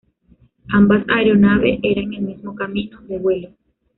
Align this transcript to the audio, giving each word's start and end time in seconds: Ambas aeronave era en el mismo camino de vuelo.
Ambas 0.73 1.05
aeronave 1.09 1.79
era 1.83 2.01
en 2.01 2.13
el 2.15 2.21
mismo 2.23 2.55
camino 2.55 3.01
de 3.01 3.19
vuelo. 3.19 3.49